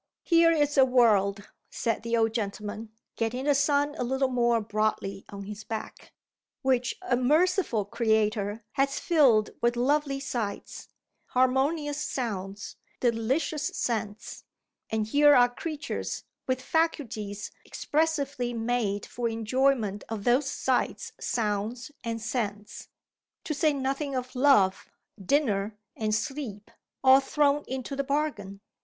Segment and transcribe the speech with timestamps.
[0.23, 5.25] "Here is a world," said the old gentleman, getting the sun a little more broadly
[5.29, 6.11] on his back,
[6.63, 10.87] "which a merciful Creator has filled with lovely sights,
[11.27, 14.43] harmonious sounds, delicious scents;
[14.89, 22.19] and here are creatures with faculties expressly made for enjoyment of those sights, sounds, and
[22.23, 22.87] scents
[23.43, 24.89] to say nothing of Love,
[25.23, 26.71] Dinner, and Sleep,
[27.03, 28.61] all thrown into the bargain.